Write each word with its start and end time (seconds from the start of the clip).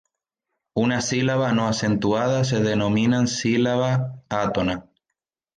Una 0.73 0.99
sílaba 1.03 1.51
no 1.53 1.67
acentuada 1.67 2.43
se 2.43 2.59
denominan 2.63 3.27
sílaba 3.27 4.23
átona. 4.29 4.89